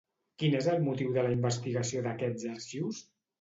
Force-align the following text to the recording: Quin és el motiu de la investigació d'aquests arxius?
Quin 0.43 0.55
és 0.59 0.69
el 0.71 0.79
motiu 0.85 1.11
de 1.17 1.25
la 1.27 1.33
investigació 1.35 2.03
d'aquests 2.09 2.49
arxius? 2.55 3.05